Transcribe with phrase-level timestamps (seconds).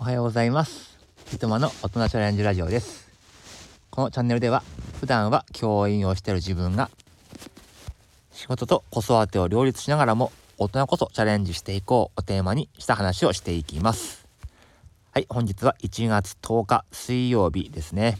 [0.00, 0.96] おはようございます。
[1.34, 3.08] いつもの大人チャレンジラジオです。
[3.90, 4.62] このチャンネルでは
[5.00, 6.88] 普段は教員をしている自分が
[8.30, 14.24] 仕事と子育てを両立しながらも大人こそチャレンジしていこうをテーマにした話をしていきます。
[15.10, 18.16] はい本日は1月10日水曜日ですね。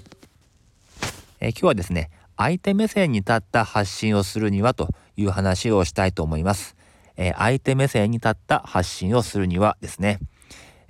[1.38, 6.74] え今日はですね相手目線に立った発信をするにはという話をしたいと思います。
[7.16, 10.18] え、相手目線に立った発信をするにはですね、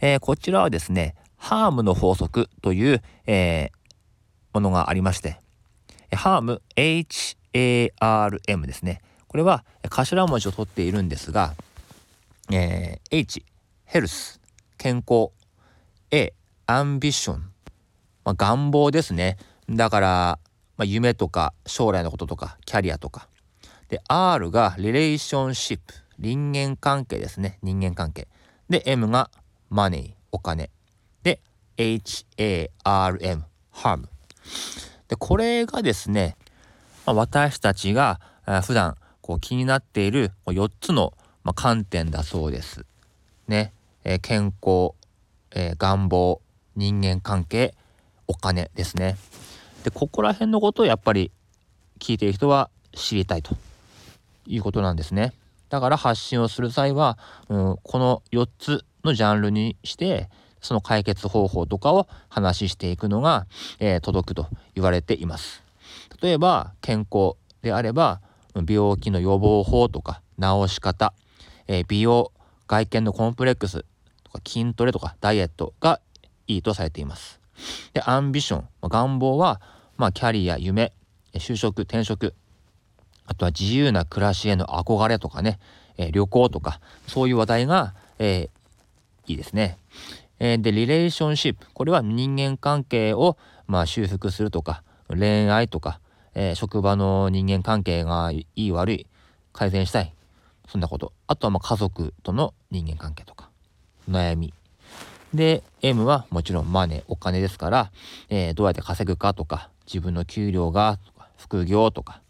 [0.01, 3.79] えー、こちらはですね、ハームの法則という、えー、
[4.55, 5.39] ものがありまして、
[6.13, 9.01] ハーム HARM ですね。
[9.27, 11.55] これは頭文字を取っているんですが、
[12.51, 13.45] え H、
[13.85, 14.41] ヘルス、
[14.79, 15.31] 健康、
[16.11, 16.33] A、
[16.67, 17.51] アンビション、
[18.25, 19.37] まあ、願望ですね。
[19.69, 20.39] だから、
[20.77, 23.29] まあ、夢とか将来のこととかキャリアとか。
[23.89, 27.59] で、R がリレーションシップ、人間関係ですね。
[27.63, 28.29] 人間関係。
[28.71, 29.31] で、M が
[29.71, 30.71] マネー、お金。
[31.23, 31.41] で、
[31.77, 34.09] HARM、ハーム。
[35.09, 36.37] で、これがですね、
[37.07, 38.21] まあ、私たちが
[38.65, 41.13] 普段こう気になっている4つの、
[41.55, 42.85] 観点だそうです。
[43.47, 43.73] ね。
[44.05, 44.93] えー、健康、
[45.51, 46.43] えー、願望、
[46.77, 47.75] 人間関係、
[48.27, 49.17] お金ですね。
[49.83, 51.31] でここら辺のことをやっぱり
[51.99, 53.57] 聞いている人は知りたいと
[54.47, 55.33] いうことなんですね。
[55.71, 60.29] だから発信をする際は、うん、この4つのジャンルにして
[60.61, 63.47] その解決方法とかを話していくのが、
[63.79, 65.63] えー、届くと言われています。
[66.21, 68.21] 例えば健康であれば
[68.55, 71.13] 病気の予防法とか治し方、
[71.69, 72.33] えー、美容
[72.67, 73.85] 外見のコンプレックス
[74.25, 76.01] とか筋トレとかダイエットが
[76.47, 77.41] いいとされています。
[77.93, 79.61] で、アンビション、ま願望は、
[79.97, 80.93] まあ、キャリア、夢、
[81.35, 82.35] 就職、転職、
[83.27, 85.59] あとは自由な暮らしへの憧れとかね、
[85.97, 88.51] えー、旅行とか、そういう話題が、えー、
[89.29, 89.79] いいですね。
[90.41, 91.67] えー、で、リレーションシップ。
[91.73, 96.01] これは人間関係を、まあ、修復するとか、恋愛とか、
[96.35, 99.07] え職場の人間関係がいい悪い、
[99.53, 100.13] 改善したい。
[100.69, 101.13] そんなこと。
[101.27, 103.51] あとは、ま家族との人間関係とか、
[104.09, 104.53] 悩み、
[105.35, 107.91] で、M はもちろんマネ、お金ですから、
[108.31, 112.23] えー、どうやって稼ぐかとか、自分の給料が、とか副業とか、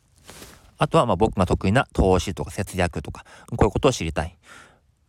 [0.79, 4.37] あとはま僕が得意な投資とか節約とか、こういうことを知りたい。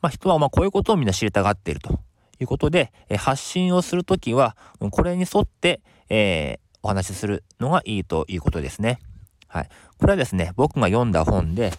[0.02, 2.00] まあ人はまこういうことをみんな知りたがっていると
[2.40, 4.56] いうことで、え、発信をするときは、
[4.92, 9.00] これに沿って、えー、お話しするのがいいということですね。
[9.48, 9.70] はい。
[9.98, 11.74] これはですね、僕が読んだ本で、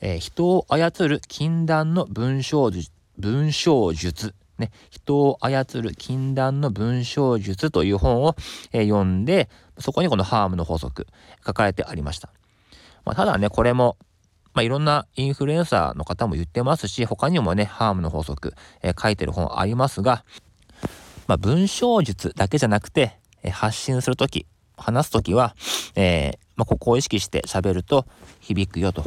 [0.00, 8.36] えー、人を操る禁断の文章術、文章術ね、人を操る禁断の文章術という本を、
[8.72, 11.06] えー、読んで、そこにこのハームの法則
[11.44, 12.30] 書かれてありました。
[13.04, 13.96] まあ、ただね、これも、
[14.52, 20.24] まあ、いろんなインフルエンサーの方も言ってますし、他にもね、ハームの法則、えー、書いてる本ありますが、
[21.26, 24.46] まあ、文章術だけじゃなくて、えー、発信するとき、
[24.76, 25.54] 話すときは、
[25.94, 28.06] えー、まあ、ここを意識して喋ると
[28.40, 29.04] 響くよと、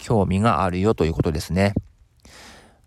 [0.00, 1.74] 興味があるよということですね。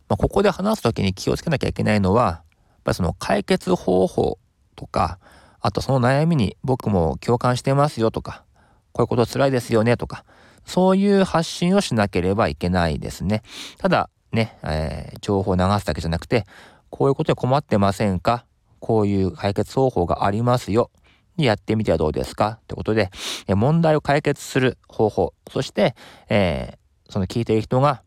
[0.07, 2.43] まあ、ここで話す時に気をつけなきゃいけないのは、やっ
[2.83, 4.37] ぱりその解決方法
[4.75, 5.17] とか、
[5.61, 8.43] あとその悩みに僕も共感してますよとか、
[8.91, 10.23] こういうこと辛いですよねとか、
[10.65, 13.43] そういう発信をしなければいけないですね。
[13.77, 16.45] ただね、えー、情報を流すだけじゃなくて、
[16.89, 18.45] こういうことで困ってませんか？
[18.79, 20.91] こういう解決方法がありますよ。
[21.37, 22.59] やってみてはどうですか？
[22.61, 23.09] ってことで、
[23.47, 25.95] 問題を解決する方法、そして、
[26.29, 28.03] えー、その聞いている人が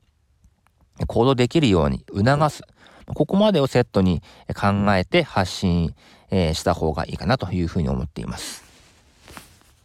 [1.06, 2.62] 行動できるように促す。
[3.14, 4.22] ここまでをセットに
[4.54, 5.94] 考えて発信、
[6.30, 8.67] えー、した方がいいかなというふうに思っています。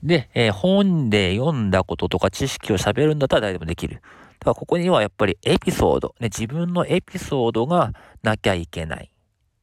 [0.03, 4.01] で、えー、本で読んだこととか知識を喋るんだったら誰でもできる。
[4.39, 9.09] だからここにはやっぱりエピソード、ね、自分のエピソードがなきゃいけない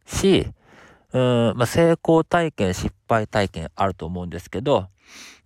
[0.06, 0.46] し、
[1.12, 4.88] うん、まあ、成功体験、失敗体験あると思うんですけど、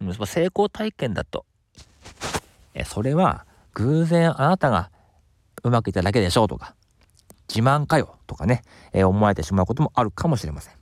[0.00, 1.44] うん、成功体験だと、
[2.74, 4.90] えそれは偶然あなたが
[5.64, 6.76] うまくいっただけでしょうとか、
[7.48, 8.62] 自慢かよとかね、
[8.92, 10.74] えー、思われてしまうこともあるかもしれません。
[10.74, 10.78] や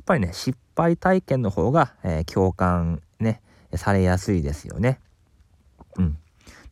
[0.00, 3.40] っぱりね、失敗体験の方が、えー、共感ね、
[3.74, 5.00] されやすいですよね。
[5.96, 6.18] うん。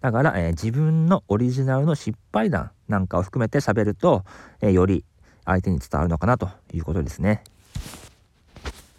[0.00, 4.24] だから、えー、自分のオリジナルの失敗談なんかを含めて喋ると、
[4.60, 5.04] えより
[5.44, 7.42] 相手に伝わるのかなということですね。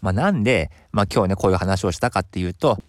[0.02, 2.80] まあ、なんで、まあ、今日ね、こういう話をしたかっていうと、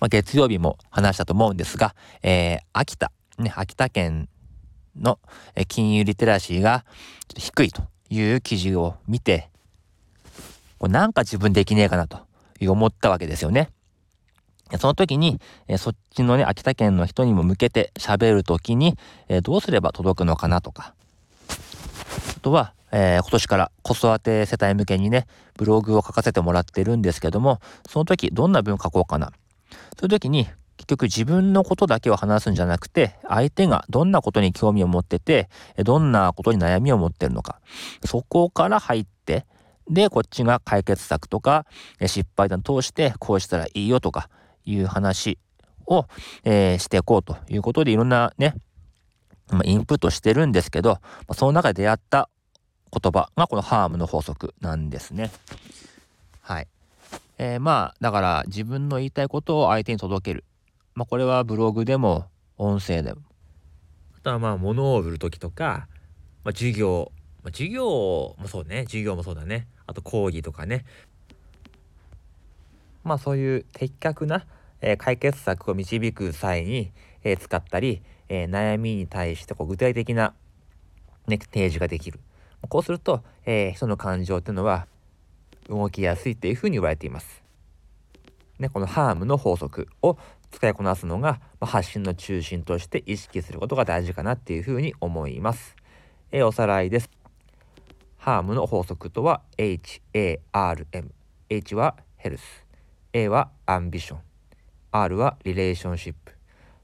[0.00, 4.28] まあ、月曜日も話したと思うんですが、えー、秋田、ね、秋田県
[4.98, 5.18] の
[5.66, 6.84] 金融リテラシーが
[7.36, 9.50] 低いという記事を見て、
[10.80, 12.27] なんか自分できねえかなと
[12.66, 13.70] 思ったわけですよね。
[14.78, 20.94] その時に、えそっちのね、秋田県の人にも向けて喋る時に、えどうすれば届くのかなとか、
[22.36, 25.26] あとは、えー、今年から子育て世帯向けにね、
[25.56, 29.32] ブログを書かせてもらってるんですけども、その時どんな文書こうかな。
[29.98, 30.46] そういう時に
[30.78, 35.48] 結局自分のことだけを話すんじゃなくて、相手がどんなことに興味を持ってて、
[35.84, 37.60] どんなことに悩みを持ってるのか。
[38.06, 39.44] そこから入って、
[39.90, 41.66] で、こっちが解決策とか、
[42.00, 44.28] 失敗談通して、こうしたらいいよとか
[44.64, 45.38] いう話
[45.86, 46.06] を、
[46.44, 48.54] えー、していこうということで、いろんなね、
[49.50, 50.98] まインプットしてるんですけど、
[51.32, 52.28] その中で出会った
[52.92, 55.30] 言葉がこのハームの法則なんですね。
[56.42, 56.68] はい。
[57.38, 60.44] えー、まあ、だから自分の言いたいことを相手に届ける。
[60.94, 62.26] まあ、これはブログでも
[62.56, 63.20] 音声でも。
[64.16, 65.86] あとはまあ、物を売る時とか、
[66.44, 67.12] まあ、授業、
[67.48, 68.84] まあ、授業もそうね。
[68.84, 69.66] 授業もそうだね。
[69.86, 70.84] あと講義とかね。
[73.04, 74.44] まあ、そういう的確な、
[74.82, 76.92] えー、解決策を導く際に、
[77.24, 80.34] えー、使ったり、えー、悩みに対してこう具体的な、
[81.26, 82.20] ね、提示ができる。
[82.68, 84.86] こうすると、え、人の感情っていうのは
[85.70, 87.42] 動きやすいっていうふうに言われています。
[88.58, 90.18] ね、このハームの法則を
[90.50, 95.76] 使いこなすのが、まあ、発信の中心として意識することが大事かなっていうふうに思います。
[96.30, 97.17] え、おさらいです。
[98.18, 101.10] ハームの法則とは HARM。
[101.48, 102.42] H はヘルス。
[103.12, 104.18] A はアンビション。
[104.90, 106.32] R はリレーションシップ。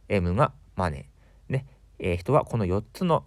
[0.08, 1.52] M がマネー。
[1.52, 1.66] ね、
[1.98, 3.24] えー、人はこの4つの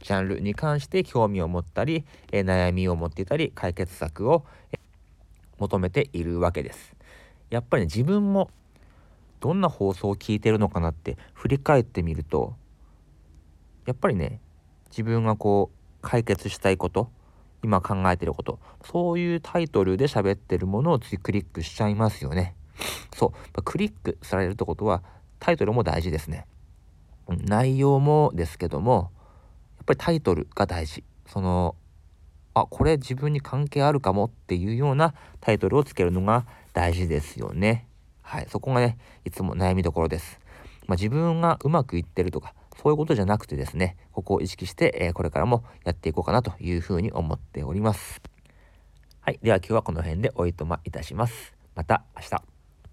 [0.00, 4.78] ジャンルに関して興味を持ったり、えー、悩みを持っていたり解決策を、えー、
[5.58, 6.94] 求めているわけです。
[7.50, 8.48] やっぱりね自分も
[9.40, 12.54] どんな放送を聞いてるのかなって振り返ってみると
[13.86, 14.40] やっぱりね
[14.90, 17.10] 自分がこう解決したいこと
[17.62, 22.54] 今考えてることそういうタイトルで喋ってるものを次クリックしちゃいますよね。
[23.14, 25.02] そうクリックされるってことは
[25.38, 26.46] タイトルも大事ですね。
[27.28, 29.10] 内容もですけども
[29.76, 31.04] やっぱりタイトルが大事。
[31.26, 31.76] その
[32.54, 37.86] あこれ自分に関係あるかもっていうようなタイトルをつけるのが大事ですよね。
[38.22, 40.40] はい、そこがねいつも悩みどころです。
[40.86, 48.22] まあ、自分がうまくいってるとかそういうことじゃなくてですねここを意識して、えー、これからもやっていこうかなというふうに思っております。
[49.20, 51.54] はい、では今日はこの辺でおいとまいたします。
[51.74, 52.51] また明日。